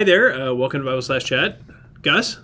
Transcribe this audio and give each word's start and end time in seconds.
Hey 0.00 0.06
there, 0.06 0.32
uh, 0.32 0.54
welcome 0.54 0.80
to 0.80 0.86
Bible 0.86 1.02
Slash 1.02 1.24
Chat. 1.24 1.60
Gus, 2.00 2.38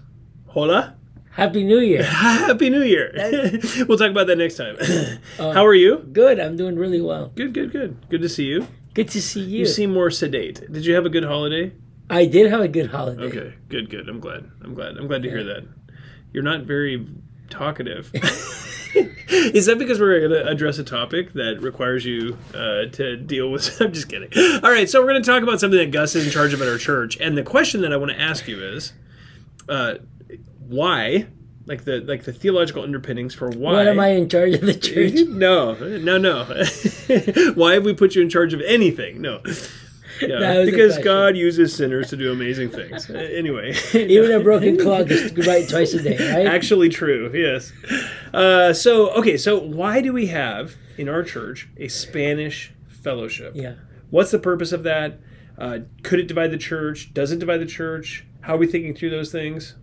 hola, 0.49 0.95
Happy 1.31 1.65
New 1.65 1.79
Year. 1.79 2.03
Happy 2.05 2.69
New 2.69 2.83
Year. 2.83 3.11
we'll 3.89 3.97
talk 3.97 4.11
about 4.11 4.27
that 4.27 4.37
next 4.37 4.59
time. 4.59 4.77
How 5.39 5.65
are 5.65 5.73
you? 5.73 6.07
Good. 6.13 6.39
I'm 6.39 6.59
doing 6.59 6.77
really 6.77 7.01
well. 7.01 7.29
Good, 7.35 7.55
good, 7.55 7.73
good. 7.73 8.11
Good 8.11 8.21
to 8.21 8.29
see 8.29 8.45
you. 8.45 8.69
Good 8.93 9.09
to 9.09 9.23
see 9.23 9.41
you. 9.41 9.61
You 9.61 9.65
seem 9.65 9.91
more 9.91 10.11
sedate. 10.11 10.71
Did 10.71 10.85
you 10.85 10.95
have 10.97 11.07
a 11.07 11.09
good 11.09 11.25
holiday? 11.25 11.73
I 12.11 12.27
did 12.27 12.51
have 12.51 12.61
a 12.61 12.69
good 12.69 12.91
holiday. 12.91 13.23
Okay, 13.23 13.55
good, 13.71 13.89
good. 13.89 14.07
I'm 14.07 14.21
glad. 14.21 14.51
I'm 14.63 14.75
glad. 14.75 14.99
I'm 14.99 15.07
glad 15.07 15.23
to 15.23 15.31
hear 15.31 15.43
that. 15.43 15.67
You're 16.35 16.45
not 16.45 16.65
very 16.65 17.09
talkative. 17.51 18.11
Is 19.29 19.67
that 19.67 19.79
because 19.79 20.01
we're 20.01 20.21
going 20.21 20.31
to 20.31 20.49
address 20.49 20.79
a 20.79 20.85
topic 20.85 21.33
that 21.35 21.61
requires 21.61 22.05
you 22.05 22.39
uh, 22.55 22.87
to 22.93 23.17
deal 23.17 23.51
with? 23.51 23.81
I'm 23.81 23.93
just 23.93 24.09
kidding. 24.09 24.31
All 24.63 24.71
right, 24.71 24.89
so 24.89 25.01
we're 25.01 25.09
going 25.09 25.23
to 25.23 25.31
talk 25.31 25.43
about 25.43 25.61
something 25.61 25.79
that 25.79 25.91
Gus 25.91 26.15
is 26.15 26.27
in 26.27 26.33
charge 26.33 26.55
of 26.55 26.63
at 26.63 26.69
our 26.69 26.79
church, 26.79 27.19
and 27.21 27.37
the 27.37 27.43
question 27.43 27.83
that 27.83 27.93
I 27.93 27.97
want 27.97 28.13
to 28.13 28.21
ask 28.21 28.49
you 28.49 28.63
is, 28.63 28.93
uh, 29.69 29.95
why? 30.67 31.27
Like 31.67 31.85
the 31.85 31.99
like 32.01 32.23
the 32.23 32.33
theological 32.33 32.85
underpinnings 32.85 33.35
for 33.35 33.51
why? 33.51 33.73
What 33.73 33.89
am 33.89 33.99
I 33.99 34.09
in 34.11 34.29
charge 34.29 34.55
of 34.55 34.61
the 34.61 34.75
church? 34.75 35.15
No, 35.29 35.75
no, 35.75 36.17
no. 36.17 36.45
why 37.55 37.75
have 37.75 37.85
we 37.85 37.93
put 37.93 38.15
you 38.15 38.23
in 38.23 38.31
charge 38.31 38.55
of 38.55 38.61
anything? 38.61 39.21
No. 39.21 39.43
Yeah, 40.21 40.39
That 40.39 40.59
was 40.61 40.71
because. 40.71 40.99
God 40.99 41.37
uses 41.37 41.75
sinners 41.75 42.09
to 42.11 42.17
do 42.17 42.33
amazing 42.33 42.71
things. 42.71 43.09
Anyway, 43.37 43.75
Even 43.95 44.33
a 44.33 44.41
broken 44.41 44.79
clock 44.79 45.11
is 45.11 45.33
right 45.47 45.69
twice 45.69 45.93
a 45.95 46.03
day, 46.03 46.17
right? 46.35 46.47
actually 46.47 46.89
true. 46.89 47.31
Yes. 47.35 47.73
Uh, 48.33 48.73
so 48.73 49.11
okay, 49.11 49.37
so 49.37 49.59
why 49.59 50.01
do 50.01 50.13
we 50.13 50.27
have 50.27 50.75
in 50.97 51.09
our 51.09 51.23
church 51.23 51.69
a 51.77 51.89
Spanish 51.89 52.73
fellowship? 52.89 53.53
yeah. 53.55 53.75
What's 54.11 54.31
the 54.31 54.39
purpose 54.39 54.73
of 54.73 54.85
that? 54.85 55.19
Uh, 55.59 55.81
could 56.03 56.21
it 56.21 56.29
divide 56.29 56.51
the 56.53 56.59
church? 56.59 57.13
Does 57.13 57.33
it 57.33 57.39
divide 57.41 57.59
the 57.59 57.67
church? 57.67 58.25
How 58.43 58.55
are 58.55 58.59
we 58.59 58.67
thinking 58.67 58.95
through 58.95 59.11
those 59.11 59.33
things? 59.33 59.75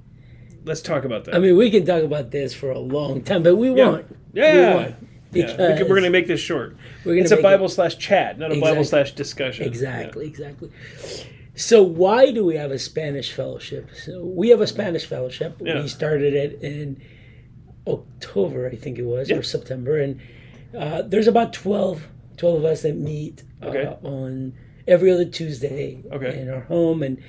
Let's 0.65 0.81
talk 0.81 1.03
about 1.03 1.25
that. 1.25 1.35
I 1.35 1.39
mean, 1.39 1.57
we 1.57 1.69
can 1.69 1.85
talk 1.85 2.03
about 2.03 2.31
this 2.31 2.53
for 2.53 2.71
a 2.71 2.79
long 2.79 3.21
time, 3.21 3.43
but 3.43 3.55
we 3.57 3.67
Yeah. 3.73 3.89
won't. 3.89 4.17
yeah. 4.33 4.53
We 4.77 4.83
won't. 4.83 4.95
Yeah, 5.33 5.47
Because 5.47 5.81
we're 5.81 5.87
going 5.95 6.03
to 6.03 6.09
make 6.09 6.27
this 6.27 6.39
short. 6.39 6.75
we're 7.05 7.17
It's 7.17 7.31
a 7.31 7.37
Bible 7.41 7.65
it- 7.65 7.69
slash 7.69 7.97
chat, 7.97 8.37
not 8.39 8.51
a 8.51 8.59
Bible 8.59 8.83
slash 8.83 9.13
discussion. 9.13 9.65
Exactly, 9.65 10.25
exactly. 10.27 10.69
So 11.55 11.83
why 11.83 12.31
do 12.31 12.43
we 12.45 12.55
have 12.55 12.71
a 12.71 12.79
Spanish 12.79 13.31
fellowship? 13.31 13.89
So 13.95 14.23
we 14.23 14.49
have 14.49 14.61
a 14.61 14.67
Spanish 14.67 15.05
fellowship. 15.05 15.57
Yeah. 15.61 15.81
We 15.81 15.87
started 15.87 16.33
it 16.33 16.59
in 16.63 16.99
October, 17.87 18.69
I 18.71 18.75
think 18.75 18.97
it 18.97 19.03
was, 19.05 19.29
Yeah. 19.29 19.37
or 19.37 19.43
September, 19.43 19.97
and 19.99 20.19
uh, 20.77 21.01
there's 21.03 21.27
about 21.27 21.53
12, 21.53 22.07
12 22.37 22.57
of 22.59 22.65
us 22.65 22.81
that 22.81 22.95
meet 22.95 23.43
uh, 23.61 23.67
on 24.03 24.53
every 24.87 25.11
other 25.11 25.25
Tuesday 25.25 26.03
Okay. 26.11 26.39
in 26.39 26.49
our 26.49 26.61
home, 26.61 27.03
and 27.03 27.21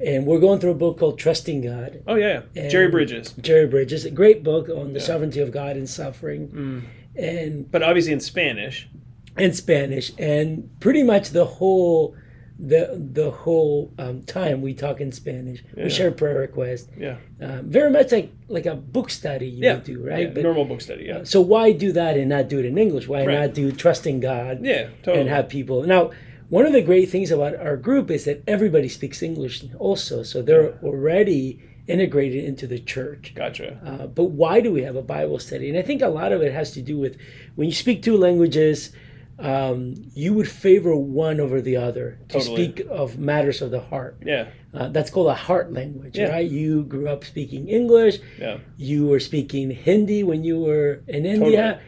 and 0.00 0.26
we're 0.26 0.38
going 0.38 0.60
through 0.60 0.70
a 0.70 0.74
book 0.76 0.96
called 1.00 1.18
Trusting 1.18 1.60
God. 1.60 2.02
Oh 2.06 2.14
yeah, 2.14 2.42
yeah. 2.54 2.68
Jerry 2.68 2.88
Bridges, 2.88 3.32
Jerry 3.40 3.66
Bridges, 3.66 4.04
a 4.04 4.10
great 4.12 4.44
book 4.44 4.68
on 4.68 4.92
the 4.92 5.00
sovereignty 5.00 5.40
of 5.40 5.50
God 5.50 5.76
and 5.76 5.88
suffering, 5.88 6.48
Mm. 6.48 6.82
And 7.16 7.70
but 7.70 7.82
obviously 7.82 8.12
in 8.12 8.20
Spanish. 8.20 8.88
In 9.36 9.52
Spanish, 9.52 10.12
and 10.18 10.68
pretty 10.80 11.02
much 11.04 11.30
the 11.30 11.44
whole 11.44 12.16
the 12.58 13.00
the 13.12 13.30
whole 13.30 13.92
um, 13.98 14.22
time 14.24 14.62
we 14.62 14.74
talk 14.74 15.00
in 15.00 15.12
Spanish. 15.12 15.62
Yeah. 15.76 15.84
We 15.84 15.90
share 15.90 16.10
prayer 16.10 16.38
requests, 16.38 16.88
Yeah, 16.98 17.18
um, 17.40 17.70
very 17.70 17.90
much 17.90 18.10
like 18.10 18.32
like 18.48 18.66
a 18.66 18.74
book 18.74 19.10
study 19.10 19.46
you 19.46 19.62
yeah, 19.64 19.74
would 19.74 19.84
do, 19.84 20.04
right? 20.04 20.34
Yeah, 20.34 20.42
normal 20.42 20.64
book 20.64 20.80
study. 20.80 21.04
Yeah, 21.04 21.22
so 21.22 21.40
why 21.40 21.70
do 21.70 21.92
that 21.92 22.16
and 22.16 22.28
not 22.30 22.48
do 22.48 22.58
it 22.58 22.64
in 22.64 22.76
English? 22.76 23.06
Why 23.06 23.24
Right. 23.24 23.38
not 23.40 23.54
do 23.54 23.70
trusting 23.70 24.18
God 24.20 24.64
yeah, 24.64 24.88
totally. 25.02 25.20
and 25.20 25.30
have 25.30 25.48
people 25.48 25.84
now? 25.84 26.10
One 26.48 26.64
of 26.64 26.72
the 26.72 26.80
great 26.80 27.10
things 27.10 27.30
about 27.30 27.54
our 27.56 27.76
group 27.76 28.10
is 28.10 28.24
that 28.24 28.42
everybody 28.48 28.88
speaks 28.88 29.22
English 29.22 29.62
also, 29.78 30.22
so 30.22 30.40
they're 30.40 30.72
already 30.82 31.60
integrated 31.88 32.44
into 32.44 32.66
the 32.66 32.78
church. 32.78 33.32
gotcha. 33.34 33.78
Uh, 33.84 34.06
but 34.06 34.24
why 34.24 34.60
do 34.60 34.70
we 34.70 34.82
have 34.82 34.96
a 34.96 35.02
Bible 35.02 35.38
study? 35.38 35.68
And 35.68 35.78
I 35.78 35.82
think 35.82 36.02
a 36.02 36.08
lot 36.08 36.32
of 36.32 36.42
it 36.42 36.52
has 36.52 36.70
to 36.72 36.82
do 36.82 36.98
with 36.98 37.16
when 37.56 37.66
you 37.66 37.74
speak 37.74 38.02
two 38.02 38.16
languages, 38.16 38.92
um, 39.38 39.94
you 40.14 40.34
would 40.34 40.48
favor 40.48 40.94
one 40.96 41.40
over 41.40 41.60
the 41.60 41.76
other 41.76 42.18
to 42.28 42.38
Totally. 42.38 42.54
speak 42.56 42.86
of 42.90 43.18
matters 43.18 43.62
of 43.62 43.70
the 43.70 43.80
heart. 43.80 44.16
Yeah, 44.24 44.48
Uh, 44.74 44.88
that's 44.88 45.10
called 45.10 45.28
a 45.28 45.34
heart 45.34 45.72
language, 45.72 46.18
Yeah. 46.18 46.30
right? 46.30 46.48
You 46.50 46.82
grew 46.82 47.08
up 47.08 47.24
speaking 47.24 47.68
English, 47.68 48.18
yeah, 48.38 48.58
you 48.76 49.06
were 49.06 49.20
speaking 49.20 49.70
Hindi 49.70 50.22
when 50.24 50.44
you 50.44 50.58
were 50.60 51.00
in 51.08 51.24
India. 51.24 51.80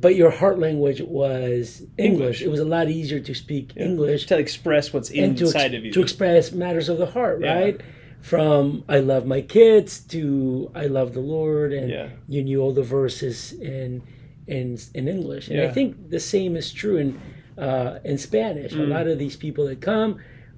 But 0.00 0.16
your 0.16 0.30
heart 0.30 0.58
language 0.58 1.00
was 1.00 1.82
English. 1.96 1.98
English. 1.98 2.42
It 2.42 2.48
was 2.50 2.58
a 2.58 2.64
lot 2.64 2.90
easier 2.90 3.20
to 3.20 3.34
speak 3.34 3.70
English 3.76 4.26
to 4.26 4.36
express 4.36 4.92
what's 4.92 5.10
to, 5.10 5.18
ex- 5.20 5.40
inside 5.40 5.74
of 5.74 5.84
you. 5.84 5.92
to 5.92 6.00
express 6.02 6.50
matters 6.50 6.88
of 6.88 6.98
the 6.98 7.06
heart, 7.06 7.40
Yeah. 7.40 7.54
right? 7.60 7.80
From 8.22 8.84
I 8.88 9.00
love 9.00 9.26
my 9.26 9.40
kids 9.42 10.00
to 10.14 10.70
I 10.74 10.86
love 10.86 11.12
the 11.12 11.20
Lord, 11.20 11.72
and 11.72 11.90
Yeah. 11.90 12.08
you 12.28 12.42
knew 12.44 12.60
all 12.62 12.72
the 12.72 12.82
verses 12.98 13.52
in 13.52 14.02
in 14.46 14.78
in 14.94 15.08
English. 15.08 15.48
And 15.50 15.60
I 15.60 15.68
think 15.68 16.10
the 16.10 16.20
same 16.20 16.56
is 16.56 16.72
true 16.72 16.96
in 16.98 17.20
uh, 17.58 17.98
in 18.04 18.18
Spanish. 18.18 18.72
Mm. 18.72 18.84
A 18.84 18.86
lot 18.86 19.06
of 19.08 19.18
these 19.18 19.36
people 19.36 19.66
that 19.66 19.80
come 19.80 20.10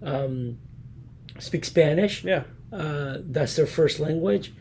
um, 0.02 0.58
speak 1.38 1.64
Spanish. 1.64 2.22
yeah, 2.24 2.44
Uh, 2.72 3.18
that's 3.34 3.54
their 3.56 3.66
first 3.66 3.98
language, 4.00 4.52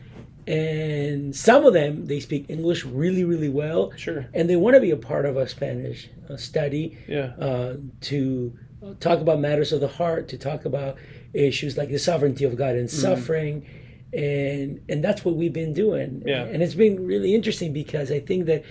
and 0.46 1.34
some 1.34 1.66
of 1.66 1.72
them 1.74 2.06
they 2.06 2.20
speak 2.20 2.44
English 2.48 2.84
really, 2.84 3.24
really 3.24 3.48
well, 3.48 3.92
sure. 3.96 4.26
and 4.34 4.48
they 4.48 4.56
want 4.56 4.74
to 4.74 4.80
be 4.80 4.90
a 4.90 4.96
part 4.96 5.24
of 5.26 5.36
a 5.36 5.46
Spanish 5.48 6.08
uh, 6.30 6.36
study 6.36 6.96
Yeah, 7.08 7.32
uh, 7.38 7.76
to 8.10 8.52
talk 9.00 9.20
about 9.20 9.40
matters 9.40 9.72
of 9.72 9.80
the 9.80 9.88
heart, 9.88 10.28
to 10.28 10.38
talk 10.38 10.64
about 10.64 10.96
issues 11.32 11.76
like 11.76 11.88
the 11.90 11.98
sovereignty 11.98 12.44
of 12.44 12.56
God 12.56 12.74
and 12.76 12.88
Mm-hmm. 12.88 13.00
suffering, 13.00 13.66
and 14.12 14.80
and 14.88 15.02
that's 15.02 15.24
what 15.24 15.34
we've 15.36 15.52
been 15.52 15.72
doing. 15.72 16.22
Yeah. 16.26 16.44
And 16.44 16.62
it's 16.62 16.74
been 16.74 17.06
really 17.06 17.34
interesting 17.34 17.72
because 17.72 18.10
I 18.10 18.20
think 18.20 18.46
that 18.46 18.64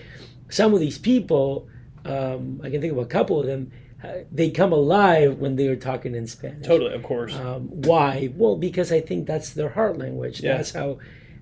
some 0.48 0.72
of 0.74 0.80
these 0.80 0.98
people, 0.98 1.68
um, 2.04 2.60
I 2.62 2.70
can 2.70 2.80
think 2.80 2.92
of 2.92 2.98
a 2.98 3.06
couple 3.06 3.40
of 3.40 3.46
them, 3.46 3.70
uh, 4.02 4.18
they 4.30 4.50
come 4.50 4.72
alive 4.72 5.38
when 5.38 5.56
they 5.56 5.66
are 5.68 5.76
talking 5.76 6.14
in 6.14 6.26
Spanish. 6.26 6.66
totally. 6.66 6.94
Of 6.94 7.02
course. 7.02 7.34
Um, 7.34 7.68
why? 7.68 8.30
Well, 8.36 8.56
because 8.56 8.92
I 8.92 9.00
think 9.00 9.26
that's 9.26 9.50
their 9.50 9.70
heart 9.70 9.98
language. 9.98 10.40
Yeah. 10.42 10.56
That's 10.56 10.72
how 10.72 10.98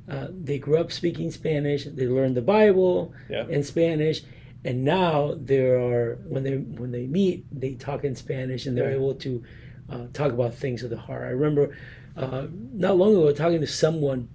uh, 0.08 0.28
they 0.30 0.58
grew 0.58 0.78
up 0.78 0.90
speaking 0.92 1.30
Spanish. 1.30 1.84
They 1.84 2.06
learned 2.06 2.36
the 2.36 2.42
Bible 2.42 3.12
Yeah. 3.28 3.46
in 3.48 3.62
Spanish, 3.62 4.22
and 4.64 4.84
now 4.84 5.34
there 5.38 5.78
are 5.78 6.18
when 6.28 6.42
they 6.44 6.56
when 6.56 6.92
they 6.92 7.06
meet, 7.06 7.44
they 7.52 7.74
talk 7.74 8.04
in 8.04 8.14
Spanish, 8.14 8.66
and 8.66 8.76
they're 8.76 8.90
Yeah. 8.90 8.96
able 8.96 9.14
to 9.16 9.42
uh, 9.90 10.06
talk 10.12 10.32
about 10.32 10.54
things 10.54 10.82
of 10.82 10.90
the 10.90 10.96
heart. 10.96 11.22
I 11.24 11.30
remember 11.30 11.76
uh, 12.16 12.46
not 12.72 12.96
long 12.96 13.12
ago 13.12 13.32
talking 13.32 13.60
to 13.60 13.66
someone. 13.66 14.28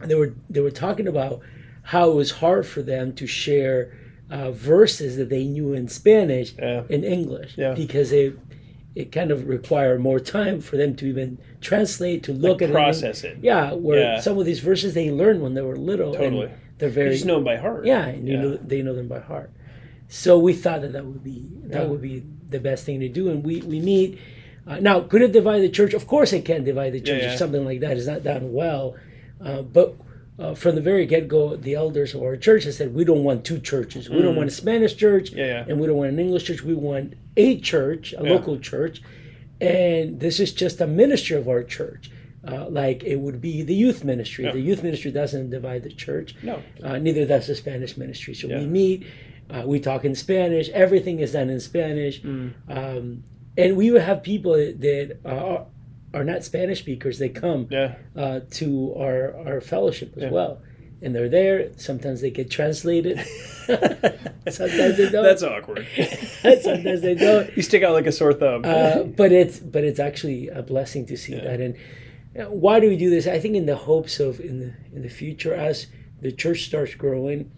and 0.00 0.10
They 0.10 0.14
were 0.14 0.34
they 0.48 0.60
were 0.60 0.70
talking 0.70 1.08
about 1.08 1.40
how 1.82 2.10
it 2.10 2.14
was 2.14 2.30
hard 2.30 2.66
for 2.66 2.82
them 2.82 3.12
to 3.14 3.26
share 3.26 3.92
uh, 4.30 4.52
verses 4.52 5.16
that 5.16 5.28
they 5.28 5.44
knew 5.44 5.72
in 5.72 5.88
Spanish 5.88 6.54
Yeah. 6.58 6.82
in 6.88 7.02
English 7.04 7.54
Yeah. 7.58 7.74
because 7.74 8.10
they 8.10 8.32
it 8.94 9.12
kind 9.12 9.30
of 9.30 9.46
required 9.48 10.00
more 10.00 10.18
time 10.20 10.60
for 10.60 10.76
them 10.76 10.94
to 10.96 11.06
even 11.06 11.38
translate 11.60 12.22
to 12.24 12.32
look 12.32 12.60
Like 12.60 12.68
at 12.70 12.72
process 12.72 13.22
it. 13.24 13.32
it. 13.32 13.38
Yeah, 13.42 13.72
where 13.72 14.00
Yeah. 14.00 14.20
some 14.20 14.36
of 14.38 14.46
these 14.46 14.60
verses 14.60 14.94
they 14.94 15.10
learned 15.10 15.42
when 15.42 15.54
they 15.54 15.62
were 15.62 15.76
little. 15.76 16.12
Totally. 16.14 16.50
They're 16.80 16.88
You 16.88 16.94
very 16.94 17.10
just 17.10 17.26
know 17.26 17.34
them 17.36 17.44
by 17.44 17.56
heart. 17.56 17.86
yeah, 17.86 18.06
and 18.06 18.26
you 18.26 18.36
know 18.36 18.56
they 18.56 18.82
know 18.82 18.94
them 18.94 19.06
by 19.06 19.20
heart. 19.20 19.50
So 20.08 20.38
we 20.38 20.52
thought 20.54 20.80
that 20.80 20.92
that 20.94 21.04
would 21.06 21.22
be 21.22 21.48
that 21.66 21.82
Yeah. 21.82 21.86
would 21.88 22.02
be 22.02 22.24
the 22.48 22.58
best 22.58 22.84
thing 22.84 22.98
to 23.00 23.08
do, 23.08 23.28
and 23.30 23.44
we 23.44 23.60
we 23.60 23.78
meet. 23.80 24.18
Uh, 24.66 24.78
now, 24.80 25.00
could 25.00 25.22
it 25.22 25.32
divide 25.32 25.60
the 25.60 25.68
church? 25.68 25.94
Of 25.94 26.06
course, 26.06 26.32
it 26.32 26.44
can 26.44 26.64
divide 26.64 26.92
the 26.92 27.00
church 27.00 27.22
yeah. 27.22 27.32
if 27.32 27.38
something 27.38 27.64
like 27.64 27.80
that 27.80 27.96
is 27.96 28.06
not 28.06 28.22
done 28.24 28.52
well. 28.52 28.96
Uh, 29.40 29.62
but 29.62 29.94
uh, 30.38 30.54
from 30.54 30.74
the 30.74 30.80
very 30.80 31.06
get 31.06 31.28
go, 31.28 31.56
the 31.56 31.74
elders 31.74 32.14
of 32.14 32.22
our 32.22 32.36
church 32.36 32.64
have 32.64 32.74
said 32.74 32.94
we 32.94 33.04
don't 33.04 33.24
want 33.24 33.44
two 33.44 33.58
churches. 33.58 34.08
We 34.10 34.22
don't 34.22 34.36
want 34.36 34.48
a 34.48 34.52
Spanish 34.52 34.94
church, 34.96 35.32
Mm. 35.32 35.36
Yeah, 35.36 35.46
yeah. 35.46 35.64
and 35.68 35.80
we 35.80 35.86
don't 35.86 35.96
want 35.96 36.10
an 36.10 36.18
English 36.18 36.44
church. 36.44 36.62
We 36.62 36.74
want 36.74 37.14
a 37.36 37.58
church, 37.58 38.12
a 38.16 38.22
Yeah. 38.22 38.30
local 38.34 38.58
church, 38.58 39.02
and 39.60 40.20
this 40.20 40.40
is 40.40 40.52
just 40.52 40.80
a 40.80 40.86
ministry 40.86 41.36
of 41.36 41.48
our 41.48 41.62
church. 41.62 42.10
Uh, 42.46 42.66
like 42.70 43.02
it 43.04 43.16
would 43.16 43.38
be 43.40 43.62
the 43.62 43.74
youth 43.74 44.02
ministry. 44.02 44.50
The 44.50 44.60
youth 44.60 44.82
ministry 44.82 45.10
doesn't 45.10 45.50
divide 45.50 45.82
the 45.82 45.90
church. 45.90 46.34
No. 46.42 46.62
Uh, 46.82 46.96
neither 46.96 47.26
does 47.26 47.46
the 47.46 47.54
Spanish 47.54 47.98
ministry. 47.98 48.32
So 48.34 48.48
Yeah. 48.48 48.60
we 48.60 48.66
meet, 48.66 49.04
uh, 49.50 49.64
we 49.66 49.78
talk 49.78 50.06
in 50.06 50.14
Spanish. 50.14 50.70
Everything 50.70 51.18
is 51.20 51.32
done 51.32 51.50
in 51.50 51.60
Spanish, 51.60 52.22
Mm. 52.22 52.52
um, 52.68 53.24
and 53.58 53.76
we 53.76 53.90
would 53.90 54.00
have 54.02 54.22
people 54.22 54.54
that 54.54 55.18
uh, 55.26 55.64
are 56.14 56.24
not 56.24 56.42
Spanish 56.42 56.78
speakers. 56.78 57.18
They 57.18 57.28
come 57.28 57.66
Yeah. 57.70 57.96
uh, 58.16 58.40
to 58.52 58.94
our 58.96 59.34
our 59.46 59.60
fellowship 59.60 60.16
as 60.16 60.22
Yeah. 60.22 60.30
well, 60.30 60.62
and 61.02 61.14
they're 61.14 61.28
there. 61.28 61.68
Sometimes 61.76 62.22
they 62.22 62.30
get 62.30 62.48
translated. 62.50 63.18
Sometimes 64.48 64.96
they 64.96 65.10
don't. 65.10 65.22
That's 65.24 65.42
awkward. 65.42 65.86
Sometimes 66.62 67.02
they 67.02 67.14
don't. 67.14 67.54
you 67.56 67.62
stick 67.62 67.82
out 67.82 67.92
like 67.92 68.06
a 68.06 68.12
sore 68.12 68.32
thumb. 68.32 68.62
Uh, 68.64 69.02
but 69.04 69.30
it's 69.32 69.58
but 69.58 69.84
it's 69.84 70.00
actually 70.00 70.48
a 70.48 70.62
blessing 70.62 71.06
to 71.06 71.16
see 71.16 71.34
that. 71.34 71.60
And 71.60 71.76
why 72.34 72.80
do 72.80 72.88
we 72.88 72.96
do 72.96 73.10
this? 73.10 73.26
I 73.26 73.38
think 73.38 73.56
in 73.56 73.66
the 73.66 73.76
hopes 73.76 74.20
of 74.20 74.40
in 74.40 74.60
the 74.60 74.74
in 74.94 75.02
the 75.02 75.08
future 75.08 75.54
as 75.54 75.86
the 76.20 76.32
church 76.32 76.64
starts 76.64 76.94
growing, 76.94 77.50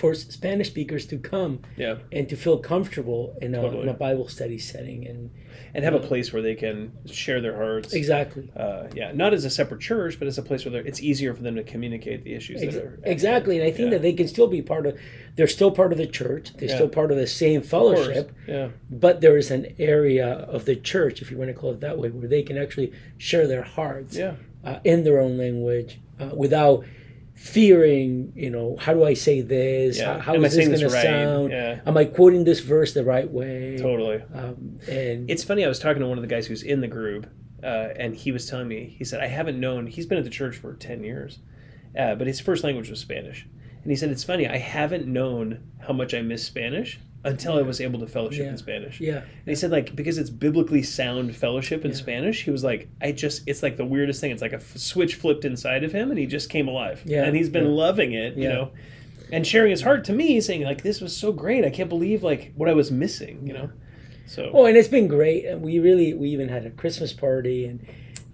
for 0.00 0.14
Spanish 0.14 0.68
speakers 0.68 1.04
to 1.04 1.18
come 1.18 1.60
Yeah. 1.76 1.96
and 2.10 2.26
to 2.30 2.36
feel 2.36 2.56
comfortable 2.58 3.36
in 3.42 3.54
a, 3.54 3.60
Totally. 3.60 3.82
in 3.82 3.88
a 3.90 3.92
Bible 3.92 4.28
study 4.28 4.58
setting. 4.58 5.06
And 5.06 5.30
And 5.74 5.84
have 5.84 5.92
a 5.94 5.98
place 6.00 6.32
where 6.32 6.40
they 6.40 6.54
can 6.54 6.92
share 7.04 7.42
their 7.42 7.54
hearts. 7.54 7.92
exactly, 7.92 8.50
Uh, 8.56 8.86
yeah, 8.96 9.12
not 9.12 9.34
as 9.34 9.44
a 9.44 9.50
separate 9.50 9.82
church, 9.82 10.18
but 10.18 10.26
as 10.26 10.38
a 10.38 10.42
place 10.42 10.64
where 10.64 10.72
they're- 10.72 10.86
it's 10.86 11.02
easier 11.02 11.34
for 11.34 11.42
them 11.42 11.54
to 11.56 11.62
communicate 11.62 12.24
the 12.24 12.32
issues 12.32 12.62
Ex- 12.62 12.74
that 12.74 12.82
are 12.84 12.98
exactly. 13.04 13.58
And 13.58 13.66
I 13.66 13.70
think 13.70 13.86
Yeah. 13.88 13.98
that 13.98 14.02
they 14.02 14.14
can 14.14 14.26
still 14.26 14.46
be 14.46 14.62
part 14.62 14.86
of. 14.86 14.96
They're 15.36 15.46
still 15.58 15.70
part 15.70 15.92
of 15.92 15.98
the 15.98 16.06
church. 16.06 16.54
They're 16.56 16.70
Yeah. 16.70 16.76
still 16.76 16.88
part 16.88 17.10
of 17.12 17.18
the 17.18 17.26
same 17.26 17.60
fellowship. 17.60 18.32
Yeah, 18.48 18.68
But 18.90 19.20
there 19.20 19.36
is 19.36 19.50
an 19.50 19.66
area 19.78 20.26
of 20.26 20.64
the 20.64 20.76
church, 20.76 21.20
if 21.20 21.30
you 21.30 21.36
want 21.36 21.48
to 21.50 21.54
call 21.54 21.72
it 21.72 21.80
that 21.80 21.98
way, 21.98 22.08
where 22.08 22.26
they 22.26 22.42
can 22.42 22.56
actually 22.56 22.92
share 23.18 23.46
their 23.46 23.62
hearts 23.62 24.16
yeah, 24.16 24.36
uh, 24.64 24.78
in 24.82 25.04
their 25.04 25.20
own 25.20 25.36
language 25.36 26.00
uh, 26.18 26.30
without 26.34 26.84
fearing. 27.40 28.32
You 28.36 28.50
know, 28.50 28.76
how 28.78 28.92
do 28.92 29.04
I 29.04 29.14
say 29.14 29.40
this? 29.40 29.98
yeah. 29.98 30.14
How, 30.14 30.20
how 30.20 30.34
Am 30.34 30.44
I 30.44 30.48
this 30.48 30.56
going 30.66 30.78
to 30.78 30.88
right? 30.88 31.02
sound? 31.02 31.50
Yeah, 31.50 31.80
Am 31.86 31.96
I 31.96 32.04
quoting 32.04 32.44
this 32.44 32.60
verse 32.60 32.92
the 32.92 33.02
right 33.04 33.28
way? 33.30 33.76
totally. 33.78 34.22
Um, 34.34 34.78
and 34.88 35.30
It's 35.30 35.42
funny. 35.42 35.64
I 35.64 35.68
was 35.68 35.78
talking 35.78 36.00
to 36.00 36.06
one 36.06 36.18
of 36.18 36.22
the 36.22 36.28
guys 36.28 36.46
who's 36.46 36.62
in 36.62 36.80
the 36.80 36.88
group, 36.88 37.26
uh, 37.62 37.88
and 37.96 38.14
he 38.14 38.30
was 38.30 38.46
telling 38.46 38.68
me. 38.68 38.94
He 38.98 39.04
said, 39.04 39.20
"I 39.20 39.26
haven't 39.26 39.58
known." 39.58 39.86
He's 39.86 40.06
been 40.06 40.18
at 40.18 40.24
the 40.24 40.30
church 40.30 40.56
for 40.56 40.74
ten 40.74 41.02
years, 41.02 41.38
uh, 41.98 42.14
but 42.14 42.26
his 42.26 42.40
first 42.40 42.62
language 42.62 42.90
was 42.90 43.00
Spanish. 43.00 43.46
And 43.82 43.90
he 43.90 43.96
said, 43.96 44.10
"It's 44.10 44.24
funny. 44.24 44.46
I 44.46 44.58
haven't 44.58 45.06
known 45.06 45.62
how 45.78 45.94
much 45.94 46.12
I 46.12 46.20
miss 46.20 46.44
Spanish 46.44 47.00
until 47.24 47.58
I 47.58 47.62
was 47.62 47.80
able 47.80 47.98
to 48.00 48.06
fellowship 48.06 48.44
Yeah. 48.44 48.50
in 48.50 48.56
Spanish." 48.58 49.00
yeah, 49.00 49.18
And 49.18 49.26
he 49.46 49.54
said, 49.54 49.70
like, 49.70 49.94
because 49.94 50.16
it's 50.18 50.30
biblically 50.30 50.82
sound 50.82 51.34
fellowship 51.36 51.84
in 51.84 51.90
Yeah. 51.90 51.96
Spanish, 51.96 52.44
he 52.44 52.50
was 52.50 52.64
like, 52.64 52.88
I 53.00 53.12
just, 53.12 53.42
it's 53.46 53.62
like 53.62 53.76
the 53.76 53.84
weirdest 53.84 54.20
thing. 54.20 54.30
It's 54.30 54.42
like 54.42 54.52
a 54.52 54.56
f- 54.56 54.76
switch 54.76 55.14
flipped 55.16 55.44
inside 55.44 55.84
of 55.84 55.92
him 55.92 56.10
and 56.10 56.18
he 56.18 56.26
just 56.26 56.48
came 56.50 56.68
alive. 56.68 57.02
Yeah. 57.04 57.24
And 57.24 57.36
he's 57.36 57.48
been 57.48 57.64
Yeah. 57.64 57.70
loving 57.70 58.12
it, 58.12 58.36
you 58.36 58.48
know, 58.48 58.70
and 59.32 59.46
sharing 59.46 59.70
his 59.70 59.82
heart 59.82 60.04
to 60.06 60.12
me, 60.12 60.40
saying, 60.40 60.62
like, 60.62 60.82
this 60.82 61.00
was 61.00 61.16
so 61.16 61.30
great. 61.32 61.64
I 61.64 61.70
can't 61.70 61.88
believe, 61.88 62.22
like, 62.22 62.52
what 62.56 62.68
I 62.68 62.72
was 62.74 62.90
missing, 62.90 63.46
you 63.46 63.52
know? 63.52 63.70
So, 64.26 64.50
Oh, 64.54 64.64
and 64.66 64.76
it's 64.76 64.88
been 64.88 65.08
great. 65.08 65.44
And 65.44 65.60
We 65.62 65.78
really, 65.78 66.14
we 66.14 66.30
even 66.30 66.48
had 66.48 66.64
a 66.64 66.70
Christmas 66.70 67.12
party, 67.12 67.64
and 67.66 67.80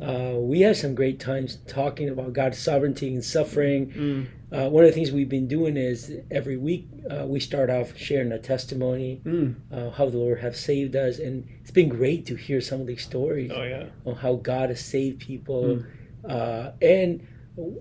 uh, 0.00 0.38
we 0.38 0.60
had 0.60 0.76
some 0.76 0.94
great 0.94 1.18
times 1.18 1.58
talking 1.66 2.08
about 2.10 2.32
God's 2.34 2.58
sovereignty 2.58 3.08
and 3.14 3.24
suffering. 3.24 3.86
mm, 3.92 4.26
Uh, 4.56 4.70
one 4.70 4.84
of 4.84 4.90
the 4.90 4.94
things 4.94 5.12
we've 5.12 5.28
been 5.28 5.48
doing 5.48 5.76
is 5.76 6.12
every 6.30 6.56
week 6.56 6.88
uh, 7.10 7.26
we 7.26 7.38
start 7.38 7.68
off 7.68 7.96
sharing 7.96 8.32
a 8.32 8.38
testimony, 8.38 9.20
mm. 9.24 9.54
uh, 9.70 9.90
how 9.90 10.08
the 10.08 10.16
Lord 10.16 10.40
has 10.40 10.58
saved 10.58 10.96
us, 10.96 11.18
and 11.18 11.46
it's 11.60 11.70
been 11.70 11.90
great 11.90 12.24
to 12.26 12.36
hear 12.36 12.62
some 12.62 12.80
of 12.80 12.86
these 12.86 13.02
stories 13.02 13.50
oh, 13.54 13.62
yeah. 13.62 13.86
on 14.06 14.14
how 14.16 14.36
God 14.36 14.70
has 14.70 14.82
saved 14.82 15.20
people. 15.20 15.84
Uh, 16.26 16.70
and 16.80 17.26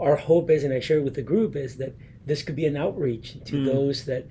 our 0.01 0.17
hope 0.17 0.49
is, 0.49 0.63
and 0.65 0.73
I 0.73 0.81
share 0.81 1.01
with 1.01 1.15
the 1.15 1.21
group, 1.21 1.55
is 1.55 1.77
that 1.77 1.95
this 2.25 2.43
could 2.43 2.55
be 2.55 2.65
an 2.65 2.75
outreach 2.75 3.37
to 3.45 3.55
Mm. 3.55 3.65
those 3.65 4.05
that 4.05 4.27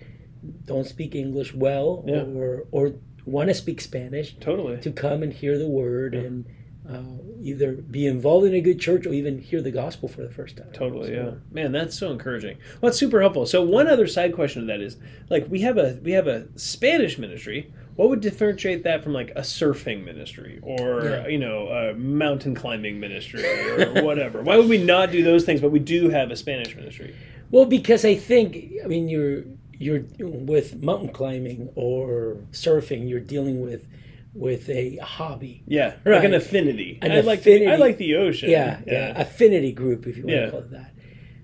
don't 0.67 0.87
speak 0.87 1.15
English 1.15 1.55
well 1.55 2.05
Yeah. 2.07 2.25
or 2.25 2.67
or 2.71 2.95
want 3.25 3.49
to 3.49 3.55
speak 3.55 3.81
Spanish 3.81 4.37
Totally. 4.39 4.77
to 4.83 4.91
come 4.93 5.23
and 5.23 5.33
hear 5.33 5.57
the 5.59 5.69
word 5.69 6.15
and 6.15 6.45
uh, 6.91 7.01
either 7.41 7.73
be 7.73 8.07
involved 8.07 8.47
in 8.47 8.55
a 8.55 8.61
good 8.61 8.79
church 8.79 9.07
or 9.07 9.13
even 9.13 9.39
hear 9.39 9.63
the 9.63 9.71
gospel 9.71 10.09
for 10.09 10.23
the 10.23 10.31
first 10.31 10.57
time. 10.59 10.67
Totally, 10.73 11.09
So- 11.09 11.13
yeah. 11.15 11.31
Man, 11.51 11.73
that's 11.73 11.97
so 11.99 12.11
encouraging. 12.11 12.59
Well, 12.81 12.91
that's 12.91 12.99
super 12.99 13.21
helpful. 13.21 13.47
So, 13.47 13.63
one 13.63 13.87
other 13.87 14.07
side 14.07 14.35
question 14.35 14.63
to 14.63 14.67
that 14.67 14.81
is, 14.81 14.97
like, 15.31 15.47
we 15.49 15.61
have 15.63 15.79
a 15.79 15.99
we 16.03 16.13
have 16.13 16.27
a 16.27 16.47
Spanish 16.57 17.19
ministry. 17.19 17.73
What 17.97 18.09
would 18.09 18.21
differentiate 18.21 18.83
that 18.85 19.05
from 19.05 19.13
like 19.13 19.31
a 19.31 19.41
surfing 19.43 20.05
ministry 20.05 20.59
or 20.63 21.05
Yeah. 21.05 21.27
you 21.29 21.39
know 21.39 21.69
a 21.69 21.95
mountain 21.95 22.55
climbing 22.55 22.99
ministry 23.01 23.45
or 23.47 24.03
whatever? 24.03 24.43
Why 24.43 24.57
would 24.57 24.69
we 24.69 24.79
not 24.79 25.11
do 25.13 25.23
those 25.23 25.45
things, 25.45 25.61
but 25.61 25.71
we 25.71 25.79
do 25.79 26.09
have 26.11 26.31
a 26.33 26.37
Spanish 26.37 26.75
ministry? 26.75 27.15
Well, 27.51 27.65
because 27.67 28.05
I 28.05 28.17
think 28.17 28.73
I 28.85 28.89
mean 28.89 29.09
you're 29.09 29.45
you're 29.79 30.05
with 30.19 30.83
mountain 30.83 31.11
climbing 31.11 31.71
or 31.77 32.37
surfing, 32.53 33.09
you're 33.09 33.21
dealing 33.21 33.61
with 33.61 33.87
with 34.35 34.69
a 34.69 34.97
hobby. 34.97 35.63
Yeah, 35.67 35.95
like 36.05 36.25
an 36.25 36.35
affinity. 36.35 36.99
An 37.03 37.13
I 37.13 37.21
like 37.21 37.43
the, 37.45 37.69
I 37.69 37.77
like 37.77 37.99
the 37.99 38.17
ocean. 38.17 38.51
Yeah, 38.51 38.81
yeah, 38.87 39.21
affinity 39.21 39.73
group 39.73 40.07
if 40.07 40.17
you 40.17 40.25
want 40.25 40.37
Yeah. 40.37 40.45
to 40.47 40.51
call 40.51 40.61
it 40.61 40.71
that. 40.73 40.93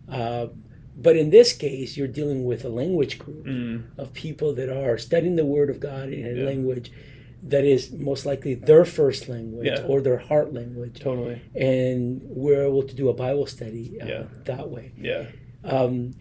Uh, 0.08 0.46
but 0.96 1.16
in 1.16 1.30
this 1.30 1.52
case, 1.52 1.96
you're 1.96 2.08
dealing 2.08 2.44
with 2.44 2.64
a 2.64 2.68
language 2.68 3.18
group 3.18 3.46
Mm, 3.46 3.84
of 3.96 4.12
people 4.12 4.52
that 4.54 4.68
are 4.68 4.98
studying 4.98 5.36
the 5.36 5.44
Word 5.46 5.70
of 5.70 5.78
God 5.80 6.12
in 6.12 6.26
a 6.26 6.32
Yeah. 6.40 6.44
language 6.44 6.90
that 7.42 7.64
is 7.64 7.90
most 7.92 8.26
likely 8.26 8.54
their 8.54 8.84
first 8.84 9.26
language 9.28 9.66
Yeah. 9.68 9.82
or 9.86 10.00
their 10.02 10.18
heart 10.18 10.52
language. 10.52 10.98
totally. 11.00 11.40
and 11.54 12.20
we're 12.24 12.64
able 12.66 12.82
to 12.82 12.94
do 12.94 13.08
a 13.08 13.14
Bible 13.14 13.46
study 13.46 13.96
uh, 14.02 14.06
Yeah. 14.06 14.22
that 14.44 14.68
way. 14.68 14.92
Yeah. 15.00 15.26
Um, 15.64 16.12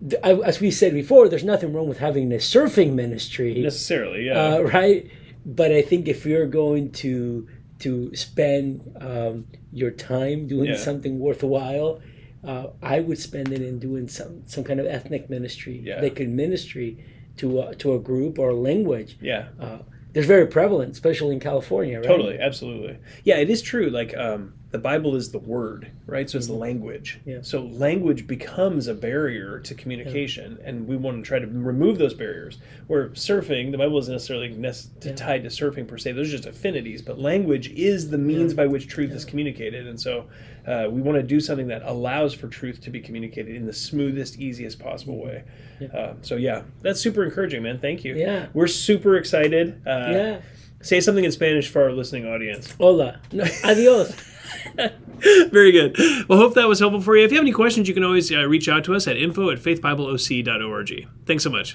th- 0.00 0.20
I, 0.24 0.32
as 0.34 0.60
we 0.60 0.70
said 0.72 0.92
before, 0.94 1.28
there's 1.28 1.44
nothing 1.44 1.72
wrong 1.72 1.88
with 1.88 1.98
having 1.98 2.32
a 2.32 2.36
surfing 2.36 2.94
ministry, 2.94 3.54
Necessarily. 3.62 4.26
Yeah. 4.26 4.54
uh, 4.56 4.60
right? 4.62 5.06
But 5.46 5.70
I 5.72 5.80
think 5.80 6.08
if 6.08 6.26
you're 6.26 6.46
going 6.46 6.90
to 7.04 7.46
to 7.78 8.14
spend 8.16 8.96
um, 9.00 9.46
your 9.72 9.90
time 9.90 10.46
doing 10.48 10.70
Yeah. 10.70 10.76
something 10.76 11.18
worthwhile, 11.18 12.00
uh, 12.42 12.68
I 12.82 13.00
would 13.00 13.18
spend 13.18 13.52
it 13.52 13.62
in 13.62 13.78
doing 13.78 14.08
some 14.08 14.42
some 14.46 14.64
kind 14.64 14.80
of 14.80 14.86
ethnic 14.86 15.30
ministry. 15.30 15.80
Yeah. 15.84 16.00
They 16.00 16.10
could 16.10 16.28
ministry 16.30 16.98
to 17.38 17.60
a, 17.60 17.74
to 17.76 17.94
a 17.94 17.98
group 17.98 18.38
or 18.38 18.48
a 18.50 18.54
language. 18.54 19.16
yeah. 19.20 19.48
Uh, 19.60 19.78
they're 20.12 20.22
very 20.24 20.46
prevalent, 20.46 20.92
especially 20.92 21.34
in 21.34 21.40
California, 21.40 21.98
right? 21.98 22.06
Totally, 22.06 22.38
absolutely. 22.38 22.96
Yeah, 23.24 23.36
it 23.36 23.50
is 23.50 23.60
true. 23.60 23.90
Like 23.90 24.16
um, 24.16 24.54
the 24.76 24.82
Bible 24.82 25.16
is 25.16 25.30
the 25.30 25.38
word, 25.38 25.90
right? 26.06 26.28
So 26.28 26.36
it's 26.36 26.48
the 26.48 26.52
language. 26.52 27.18
Mm-hmm. 27.20 27.30
Yeah. 27.30 27.38
So 27.42 27.62
language 27.62 28.26
becomes 28.26 28.88
a 28.88 28.94
barrier 28.94 29.58
to 29.60 29.74
communication, 29.74 30.58
and 30.62 30.86
we 30.86 30.96
want 30.98 31.16
to 31.24 31.26
try 31.26 31.38
to 31.38 31.46
remove 31.46 31.96
those 31.96 32.12
barriers. 32.12 32.58
Where 32.86 33.08
surfing, 33.10 33.70
the 33.72 33.78
Bible 33.78 33.98
isn't 33.98 34.12
necessarily 34.12 34.50
nec- 34.50 34.74
Yeah. 35.02 35.14
tied 35.14 35.42
to 35.44 35.48
surfing 35.48 35.88
per 35.88 35.96
se; 35.96 36.12
those 36.12 36.28
are 36.28 36.32
just 36.36 36.44
affinities. 36.46 37.00
But 37.00 37.18
language 37.18 37.70
is 37.70 38.10
the 38.10 38.18
means 38.18 38.52
by 38.52 38.66
which 38.66 38.86
truth 38.86 39.12
is 39.12 39.24
communicated, 39.24 39.86
and 39.86 39.98
so 39.98 40.26
uh, 40.66 40.88
we 40.90 41.00
want 41.00 41.16
to 41.16 41.22
do 41.22 41.40
something 41.40 41.68
that 41.68 41.82
allows 41.84 42.34
for 42.34 42.48
truth 42.48 42.80
to 42.82 42.90
be 42.90 43.00
communicated 43.00 43.56
in 43.56 43.64
the 43.64 43.72
smoothest, 43.72 44.38
easiest 44.38 44.78
possible 44.78 45.16
way. 45.24 45.42
Yeah. 45.80 45.88
Uh, 45.88 46.14
so 46.20 46.36
yeah, 46.36 46.62
that's 46.82 47.00
super 47.00 47.24
encouraging, 47.24 47.62
man. 47.62 47.78
Thank 47.78 48.04
you. 48.04 48.14
Yeah. 48.14 48.48
We're 48.52 48.66
super 48.66 49.16
excited. 49.16 49.80
Uh, 49.86 50.08
Yeah. 50.10 50.40
Say 50.82 51.00
something 51.00 51.24
in 51.24 51.32
Spanish 51.32 51.68
for 51.68 51.82
our 51.82 51.90
listening 51.90 52.26
audience. 52.26 52.72
Hola. 52.72 53.18
No, 53.32 53.44
adios. 53.64 54.14
Very 55.50 55.72
good. 55.72 55.96
Well, 56.28 56.38
hope 56.38 56.54
that 56.54 56.68
was 56.68 56.80
helpful 56.80 57.00
for 57.00 57.16
you. 57.16 57.24
If 57.24 57.32
you 57.32 57.38
have 57.38 57.44
any 57.44 57.52
questions, 57.52 57.88
you 57.88 57.94
can 57.94 58.04
always 58.04 58.30
uh, 58.30 58.46
reach 58.46 58.68
out 58.68 58.84
to 58.84 58.94
us 58.94 59.08
at 59.08 59.16
info 59.16 59.50
at 59.50 59.58
faithbibleoc.org. 59.58 61.08
Thanks 61.24 61.42
so 61.42 61.50
much. 61.50 61.74